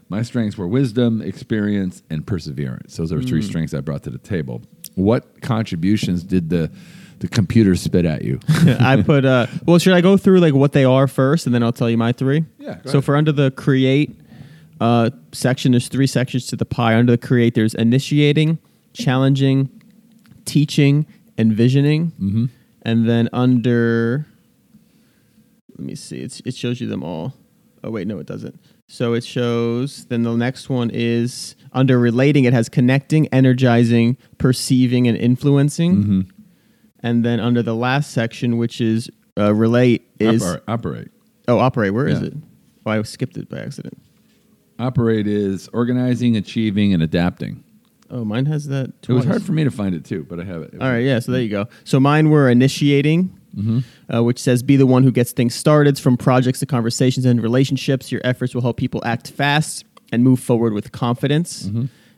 My 0.08 0.22
strengths 0.22 0.56
were 0.56 0.68
wisdom, 0.68 1.20
experience, 1.20 2.02
and 2.10 2.24
perseverance. 2.24 2.96
Those 2.96 3.10
are 3.12 3.20
three 3.20 3.42
strengths 3.42 3.74
I 3.74 3.80
brought 3.80 4.04
to 4.04 4.10
the 4.10 4.18
table. 4.18 4.62
What 4.94 5.40
contributions 5.42 6.22
did 6.22 6.48
the 6.50 6.70
the 7.18 7.28
computer 7.28 7.74
spit 7.74 8.04
at 8.04 8.22
you? 8.22 8.38
I 8.48 9.02
put. 9.02 9.24
Uh, 9.24 9.46
well, 9.64 9.78
should 9.78 9.94
I 9.94 10.02
go 10.02 10.16
through 10.16 10.38
like 10.40 10.54
what 10.54 10.72
they 10.72 10.84
are 10.84 11.08
first, 11.08 11.46
and 11.46 11.54
then 11.54 11.62
I'll 11.62 11.72
tell 11.72 11.90
you 11.90 11.96
my 11.96 12.12
three? 12.12 12.44
Yeah, 12.58 12.78
So 12.84 12.90
ahead. 12.90 13.04
for 13.04 13.16
under 13.16 13.32
the 13.32 13.50
create 13.52 14.16
uh, 14.80 15.10
section, 15.32 15.72
there's 15.72 15.88
three 15.88 16.06
sections 16.06 16.46
to 16.48 16.56
the 16.56 16.66
pie. 16.66 16.94
Under 16.94 17.10
the 17.12 17.18
create, 17.18 17.54
there's 17.54 17.74
initiating, 17.74 18.58
challenging, 18.92 19.75
teaching, 20.46 21.04
and 21.36 21.52
visioning. 21.52 22.12
Mm-hmm. 22.12 22.46
And 22.82 23.08
then 23.08 23.28
under, 23.32 24.26
let 25.76 25.80
me 25.86 25.94
see, 25.94 26.18
it's, 26.18 26.40
it 26.40 26.54
shows 26.54 26.80
you 26.80 26.86
them 26.86 27.02
all. 27.02 27.34
Oh 27.84 27.90
wait, 27.90 28.06
no, 28.06 28.18
it 28.18 28.26
doesn't. 28.26 28.58
So 28.88 29.14
it 29.14 29.24
shows. 29.24 30.06
Then 30.06 30.22
the 30.22 30.34
next 30.36 30.68
one 30.70 30.90
is 30.92 31.56
under 31.72 31.98
relating. 31.98 32.44
It 32.44 32.52
has 32.52 32.68
connecting, 32.68 33.26
energizing, 33.28 34.16
perceiving, 34.38 35.08
and 35.08 35.16
influencing. 35.18 35.96
Mm-hmm. 35.96 36.20
And 37.00 37.24
then 37.24 37.40
under 37.40 37.62
the 37.62 37.74
last 37.74 38.12
section, 38.12 38.56
which 38.56 38.80
is 38.80 39.10
uh, 39.38 39.52
relate, 39.54 40.08
is 40.18 40.42
Oper- 40.42 40.62
operate. 40.68 41.08
oh 41.48 41.58
operate. 41.58 41.92
Where 41.92 42.06
is 42.08 42.20
Yeah. 42.20 42.28
it? 42.28 42.34
Oh, 42.86 42.90
I 42.92 43.02
skipped 43.02 43.36
it 43.36 43.48
by 43.48 43.58
accident. 43.58 43.98
Operate 44.78 45.26
is 45.26 45.68
organizing, 45.72 46.36
achieving, 46.36 46.92
and 46.94 47.02
adapting. 47.02 47.64
Oh, 48.10 48.24
mine 48.24 48.46
has 48.46 48.66
that. 48.68 48.92
It 49.08 49.12
was 49.12 49.24
hard 49.24 49.42
for 49.42 49.52
me 49.52 49.64
to 49.64 49.70
find 49.70 49.94
it 49.94 50.04
too, 50.04 50.24
but 50.28 50.40
I 50.40 50.44
have 50.44 50.62
it. 50.62 50.74
All 50.80 50.88
right, 50.88 51.04
yeah. 51.04 51.18
So 51.18 51.32
there 51.32 51.40
you 51.42 51.48
go. 51.48 51.66
So 51.84 51.98
mine 52.00 52.30
were 52.30 52.48
initiating, 52.48 53.36
uh, 54.12 54.22
which 54.22 54.38
says 54.38 54.62
be 54.62 54.76
the 54.76 54.86
one 54.86 55.02
who 55.02 55.10
gets 55.10 55.32
things 55.32 55.54
started 55.54 55.98
from 55.98 56.16
projects 56.16 56.60
to 56.60 56.66
conversations 56.66 57.26
and 57.26 57.42
relationships. 57.42 58.12
Your 58.12 58.20
efforts 58.24 58.54
will 58.54 58.62
help 58.62 58.76
people 58.76 59.02
act 59.04 59.30
fast 59.30 59.84
and 60.12 60.22
move 60.22 60.40
forward 60.40 60.72
with 60.72 60.92
confidence. 60.92 61.64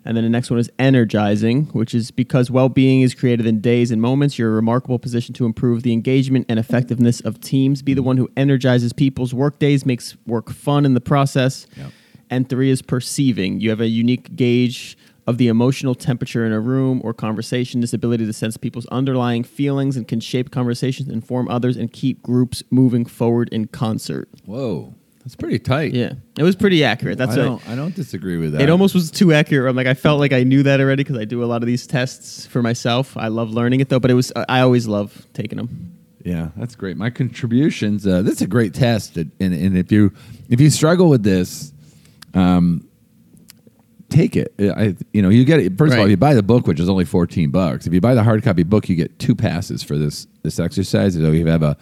And 0.04 0.16
then 0.16 0.24
the 0.24 0.30
next 0.30 0.50
one 0.50 0.58
is 0.58 0.70
energizing, 0.78 1.66
which 1.66 1.94
is 1.94 2.10
because 2.10 2.50
well 2.50 2.68
being 2.70 3.02
is 3.02 3.14
created 3.14 3.46
in 3.46 3.60
days 3.60 3.90
and 3.90 4.00
moments. 4.00 4.38
You're 4.38 4.50
a 4.50 4.54
remarkable 4.54 4.98
position 4.98 5.34
to 5.34 5.44
improve 5.44 5.82
the 5.82 5.92
engagement 5.92 6.46
and 6.48 6.58
effectiveness 6.58 7.20
of 7.20 7.40
teams. 7.40 7.82
Be 7.82 7.94
the 7.94 8.02
one 8.02 8.16
who 8.16 8.30
energizes 8.36 8.92
people's 8.94 9.34
work 9.34 9.58
days, 9.58 9.84
makes 9.84 10.16
work 10.26 10.50
fun 10.50 10.86
in 10.86 10.94
the 10.94 11.00
process. 11.00 11.66
Yep. 11.76 11.92
And 12.30 12.48
three 12.48 12.70
is 12.70 12.80
perceiving. 12.80 13.60
You 13.60 13.70
have 13.70 13.80
a 13.80 13.88
unique 13.88 14.34
gauge 14.36 14.96
of 15.28 15.36
the 15.36 15.46
emotional 15.46 15.94
temperature 15.94 16.46
in 16.46 16.52
a 16.52 16.58
room 16.58 17.02
or 17.04 17.12
conversation, 17.12 17.82
this 17.82 17.92
ability 17.92 18.24
to 18.24 18.32
sense 18.32 18.56
people's 18.56 18.86
underlying 18.86 19.44
feelings 19.44 19.94
and 19.94 20.08
can 20.08 20.20
shape 20.20 20.50
conversations, 20.50 21.06
inform 21.10 21.48
others, 21.48 21.76
and 21.76 21.92
keep 21.92 22.22
groups 22.22 22.62
moving 22.70 23.04
forward 23.04 23.50
in 23.50 23.66
concert. 23.66 24.26
Whoa, 24.46 24.94
that's 25.18 25.36
pretty 25.36 25.58
tight. 25.58 25.92
Yeah, 25.92 26.14
it 26.38 26.44
was 26.44 26.56
pretty 26.56 26.82
accurate. 26.82 27.18
That's 27.18 27.32
I 27.32 27.36
don't. 27.36 27.68
I 27.68 27.74
don't 27.74 27.94
disagree 27.94 28.38
with 28.38 28.52
that. 28.52 28.62
it 28.62 28.70
almost 28.70 28.94
was 28.94 29.10
too 29.10 29.34
accurate. 29.34 29.68
I'm 29.68 29.76
like, 29.76 29.86
I 29.86 29.92
felt 29.92 30.18
like 30.18 30.32
I 30.32 30.44
knew 30.44 30.62
that 30.62 30.80
already 30.80 31.04
because 31.04 31.18
I 31.18 31.26
do 31.26 31.44
a 31.44 31.46
lot 31.46 31.62
of 31.62 31.66
these 31.66 31.86
tests 31.86 32.46
for 32.46 32.62
myself. 32.62 33.14
I 33.14 33.28
love 33.28 33.50
learning 33.50 33.80
it 33.80 33.90
though, 33.90 34.00
but 34.00 34.10
it 34.10 34.14
was 34.14 34.32
I 34.48 34.60
always 34.60 34.88
love 34.88 35.26
taking 35.34 35.58
them. 35.58 35.94
Yeah, 36.24 36.48
that's 36.56 36.74
great. 36.74 36.96
My 36.96 37.10
contributions. 37.10 38.06
Uh, 38.06 38.22
this 38.22 38.36
is 38.36 38.42
a 38.42 38.46
great 38.46 38.72
test, 38.72 39.18
and, 39.18 39.30
and 39.38 39.76
if 39.76 39.92
you 39.92 40.10
if 40.48 40.58
you 40.58 40.70
struggle 40.70 41.10
with 41.10 41.22
this, 41.22 41.74
um, 42.32 42.87
take 44.10 44.36
it. 44.36 44.54
Uh, 44.60 44.72
I, 44.76 44.96
you 45.12 45.22
know, 45.22 45.28
you 45.28 45.44
get 45.44 45.60
it. 45.60 45.76
First 45.78 45.92
of 45.92 45.98
all, 45.98 46.04
Right. 46.04 46.10
you 46.10 46.16
buy 46.16 46.34
the 46.34 46.42
book, 46.42 46.66
which 46.66 46.80
is 46.80 46.88
only 46.88 47.04
fourteen 47.04 47.50
bucks. 47.50 47.86
If 47.86 47.92
you 47.92 48.00
buy 48.00 48.14
the 48.14 48.22
hard 48.24 48.42
copy 48.42 48.62
book, 48.62 48.88
you 48.88 48.96
get 48.96 49.18
two 49.18 49.34
passes 49.34 49.82
for 49.82 49.98
this 49.98 50.26
this 50.42 50.58
exercise. 50.58 51.14
So 51.14 51.20
if 51.20 51.34
you 51.34 51.46
have 51.46 51.62
a 51.62 51.76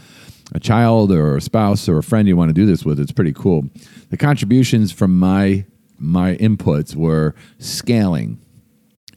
a 0.52 0.60
child 0.60 1.10
or 1.10 1.36
a 1.36 1.40
spouse 1.40 1.88
or 1.88 1.98
a 1.98 2.02
friend 2.02 2.28
you 2.28 2.36
want 2.36 2.50
to 2.50 2.54
do 2.54 2.66
this 2.66 2.84
with, 2.84 3.00
it's 3.00 3.12
pretty 3.12 3.32
cool. 3.32 3.64
The 4.10 4.16
contributions 4.16 4.92
from 4.92 5.18
my 5.18 5.64
my 5.98 6.36
inputs 6.36 6.94
were 6.94 7.34
scaling, 7.58 8.38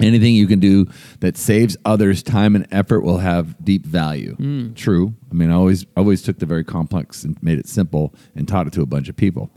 Anything 0.01 0.33
you 0.33 0.47
can 0.47 0.59
do 0.59 0.87
that 1.19 1.35
saves 1.35 1.75
others 1.83 2.23
time 2.23 2.55
and 2.55 2.65
effort 2.71 3.01
will 3.01 3.17
have 3.17 3.53
deep 3.65 3.85
value. 3.85 4.33
Hmm. 4.35 4.71
True. 4.73 5.13
I 5.29 5.33
mean, 5.33 5.51
I 5.51 5.55
always 5.55 5.85
always 5.97 6.21
took 6.21 6.39
the 6.39 6.45
very 6.45 6.63
complex 6.63 7.25
and 7.25 7.37
made 7.43 7.59
it 7.59 7.67
simple 7.67 8.15
and 8.33 8.47
taught 8.47 8.65
it 8.65 8.71
to 8.73 8.81
a 8.81 8.85
bunch 8.85 9.09
of 9.09 9.17
people. 9.17 9.51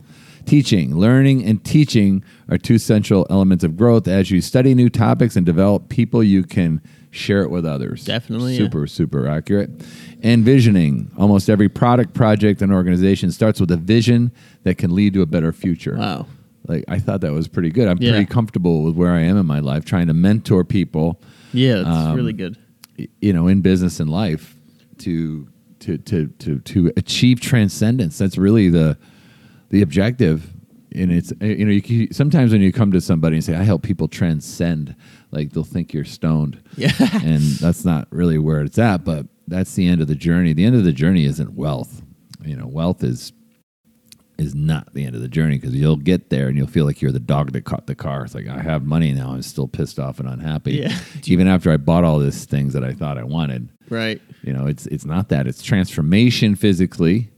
Teaching, 0.45 0.95
learning, 0.97 1.43
and 1.45 1.63
teaching 1.63 2.23
are 2.49 2.57
two 2.57 2.77
central 2.77 3.25
elements 3.29 3.63
of 3.63 3.77
growth. 3.77 4.07
As 4.07 4.29
you 4.29 4.41
study 4.41 4.73
new 4.75 4.89
topics 4.89 5.35
and 5.35 5.45
develop 5.45 5.89
people, 5.89 6.21
you 6.23 6.43
can 6.43 6.81
share 7.11 7.43
it 7.43 7.49
with 7.49 7.65
others. 7.65 8.03
Definitely, 8.03 8.53
yeah. 8.53 8.57
super 8.59 8.85
super 8.87 9.27
accurate. 9.27 9.69
And 10.21 10.43
visioning. 10.43 11.11
Almost 11.17 11.49
every 11.49 11.69
product, 11.69 12.13
project, 12.13 12.61
and 12.61 12.73
organization 12.73 13.31
starts 13.31 13.59
with 13.59 13.71
a 13.71 13.77
vision 13.77 14.31
that 14.63 14.77
can 14.77 14.93
lead 14.93 15.13
to 15.13 15.21
a 15.21 15.25
better 15.25 15.51
future. 15.53 15.95
Wow. 15.97 16.27
Like 16.67 16.85
I 16.87 16.99
thought 16.99 17.21
that 17.21 17.31
was 17.33 17.47
pretty 17.47 17.69
good. 17.69 17.87
I'm 17.87 17.97
Yeah. 18.01 18.11
pretty 18.11 18.25
comfortable 18.25 18.83
with 18.83 18.95
where 18.95 19.11
I 19.11 19.21
am 19.21 19.37
in 19.37 19.45
my 19.45 19.59
life, 19.59 19.85
trying 19.85 20.07
to 20.07 20.13
mentor 20.13 20.63
people, 20.63 21.21
Yeah, 21.53 21.79
it's 21.79 21.87
Um, 21.87 22.15
really 22.15 22.33
good. 22.33 22.57
you 23.21 23.31
know, 23.33 23.47
in 23.47 23.61
business 23.61 23.99
and 23.99 24.09
life 24.09 24.55
to 24.99 25.47
to 25.79 25.97
to 25.99 26.27
to 26.39 26.59
to 26.59 26.91
achieve 26.97 27.39
transcendence. 27.41 28.17
That's 28.17 28.37
really 28.37 28.69
the 28.69 28.97
the 29.73 29.81
objective. 29.81 30.53
And 30.95 31.11
it's 31.11 31.33
you 31.41 31.65
know 31.65 31.71
you 31.71 31.81
can, 31.81 32.13
sometimes 32.13 32.51
when 32.51 32.61
you 32.61 32.71
come 32.71 32.91
to 32.91 33.01
somebody 33.01 33.37
and 33.37 33.43
say 33.43 33.55
I 33.55 33.63
help 33.63 33.81
people 33.81 34.07
transcend, 34.07 34.95
like 35.31 35.51
they'll 35.51 35.63
think 35.63 35.91
you're 35.91 36.05
stoned. 36.05 36.61
Yeah. 36.77 36.91
and 37.23 37.41
that's 37.41 37.83
not 37.83 38.07
really 38.11 38.37
where 38.37 38.61
it's 38.61 38.77
at. 38.77 39.03
But 39.03 39.25
that's 39.47 39.73
the 39.73 39.87
end 39.87 39.99
of 39.99 40.07
the 40.07 40.15
journey. 40.15 40.53
The 40.53 40.63
end 40.63 40.75
of 40.75 40.83
the 40.83 40.93
journey 40.93 41.25
isn't 41.25 41.55
wealth. 41.55 42.03
You 42.45 42.55
know, 42.55 42.67
wealth 42.67 43.03
is 43.03 43.33
is 44.37 44.53
not 44.53 44.93
the 44.93 45.05
end 45.05 45.15
of 45.15 45.21
the 45.21 45.27
journey 45.27 45.57
because 45.57 45.73
you'll 45.73 45.95
get 45.95 46.29
there 46.29 46.47
and 46.47 46.57
you'll 46.57 46.67
feel 46.67 46.85
like 46.85 47.01
you're 47.01 47.11
the 47.11 47.19
dog 47.19 47.53
that 47.53 47.65
caught 47.65 47.87
the 47.87 47.95
car. 47.95 48.25
It's 48.25 48.35
like 48.35 48.47
I 48.47 48.61
have 48.61 48.85
money 48.85 49.11
now. 49.13 49.31
I'm 49.31 49.41
still 49.41 49.67
pissed 49.67 49.99
off 49.99 50.19
and 50.19 50.29
unhappy. 50.29 50.73
Yeah. 50.73 50.95
Even 51.25 51.47
after 51.47 51.71
I 51.71 51.77
bought 51.77 52.03
all 52.03 52.19
these 52.19 52.45
things 52.45 52.73
that 52.73 52.83
I 52.83 52.93
thought 52.93 53.17
I 53.17 53.23
wanted. 53.23 53.69
Right. 53.89 54.21
You 54.43 54.53
know, 54.53 54.67
it's 54.67 54.85
it's 54.85 55.05
not 55.05 55.29
that. 55.29 55.47
It's 55.47 55.63
transformation 55.63 56.53
physically 56.53 57.31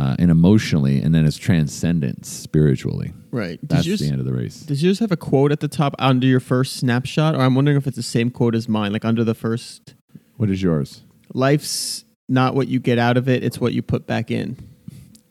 uh, 0.00 0.16
and 0.18 0.30
emotionally, 0.30 1.02
and 1.02 1.14
then 1.14 1.26
it's 1.26 1.36
transcendence 1.36 2.28
spiritually. 2.28 3.12
Right. 3.30 3.58
That's 3.62 3.86
yours, 3.86 4.00
the 4.00 4.06
end 4.08 4.18
of 4.20 4.24
the 4.24 4.32
race. 4.32 4.60
Does 4.60 4.82
yours 4.82 4.98
have 5.00 5.12
a 5.12 5.16
quote 5.16 5.52
at 5.52 5.60
the 5.60 5.68
top 5.68 5.94
under 5.98 6.26
your 6.26 6.40
first 6.40 6.76
snapshot? 6.76 7.34
Or 7.34 7.42
I'm 7.42 7.54
wondering 7.54 7.76
if 7.76 7.86
it's 7.86 7.96
the 7.96 8.02
same 8.02 8.30
quote 8.30 8.54
as 8.54 8.66
mine, 8.66 8.92
like 8.92 9.04
under 9.04 9.24
the 9.24 9.34
first 9.34 9.94
What 10.38 10.48
is 10.48 10.62
yours? 10.62 11.02
life's 11.34 12.04
not 12.28 12.54
what 12.54 12.66
you 12.68 12.80
get 12.80 12.98
out 12.98 13.16
of 13.18 13.28
it, 13.28 13.44
it's 13.44 13.60
what 13.60 13.72
you 13.74 13.82
put 13.82 14.06
back 14.06 14.30
in. 14.30 14.56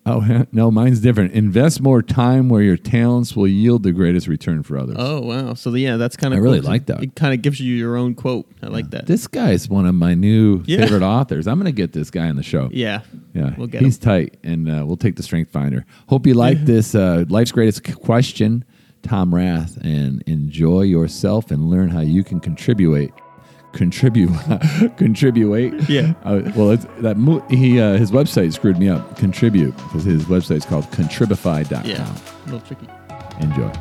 Oh 0.05 0.45
no, 0.51 0.71
mine's 0.71 1.01
different. 1.01 1.33
Invest 1.33 1.81
more 1.81 2.01
time 2.01 2.49
where 2.49 2.61
your 2.61 2.77
talents 2.77 3.35
will 3.35 3.47
yield 3.47 3.83
the 3.83 3.91
greatest 3.91 4.27
return 4.27 4.63
for 4.63 4.77
others. 4.77 4.95
Oh 4.97 5.21
wow. 5.21 5.53
So 5.53 5.73
yeah, 5.75 5.97
that's 5.97 6.15
kind 6.15 6.33
of 6.33 6.37
I 6.37 6.39
of 6.39 6.43
really 6.43 6.61
like 6.61 6.85
that. 6.87 7.03
It 7.03 7.15
kind 7.15 7.33
of 7.33 7.41
gives 7.41 7.59
you 7.59 7.75
your 7.75 7.95
own 7.97 8.15
quote. 8.15 8.47
I 8.63 8.67
like 8.67 8.89
that. 8.91 9.05
This 9.07 9.27
guy's 9.27 9.69
one 9.69 9.85
of 9.85 9.93
my 9.95 10.15
new 10.15 10.63
Yeah. 10.65 10.81
favorite 10.81 11.03
authors. 11.03 11.47
I'm 11.47 11.55
going 11.59 11.65
to 11.65 11.71
get 11.71 11.91
this 11.93 12.09
guy 12.09 12.27
on 12.29 12.37
the 12.37 12.43
show. 12.43 12.69
yeah. 12.71 13.01
Yeah, 13.33 13.53
We'll 13.57 13.67
get 13.67 13.81
he's 13.83 13.97
him. 13.97 14.03
tight, 14.03 14.37
and 14.43 14.69
uh, 14.69 14.83
we'll 14.85 14.97
take 14.97 15.15
the 15.15 15.23
Strength 15.23 15.51
Finder. 15.51 15.85
Hope 16.07 16.25
you 16.25 16.33
like 16.33 16.57
this 16.65 16.95
uh, 16.95 17.25
life's 17.29 17.51
greatest 17.51 17.83
question, 18.01 18.65
Tom 19.03 19.33
Rath, 19.35 19.77
and 19.83 20.23
enjoy 20.23 20.81
yourself 20.81 21.51
and 21.51 21.69
learn 21.69 21.89
how 21.89 22.01
you 22.01 22.23
can 22.23 22.39
contribute. 22.39 23.11
Contribute, 23.71 24.31
contribute. 24.97 25.87
Yeah. 25.89 26.13
Uh, 26.23 26.41
well, 26.55 26.71
it's, 26.71 26.85
that 26.99 27.17
mo- 27.17 27.45
he 27.49 27.79
uh, 27.79 27.97
his 27.97 28.11
website 28.11 28.51
screwed 28.53 28.77
me 28.79 28.89
up. 28.89 29.17
Contribute 29.17 29.75
because 29.77 30.03
his 30.03 30.25
website's 30.25 30.65
called 30.65 30.85
contribify.com. 30.85 31.85
Yeah. 31.85 32.07
A 32.07 32.45
little 32.45 32.61
tricky. 32.61 32.87
Enjoy. 33.39 33.71